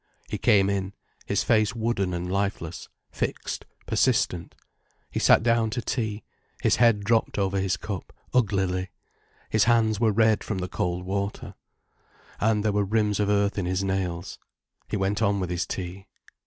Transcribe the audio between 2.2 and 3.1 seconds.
lifeless,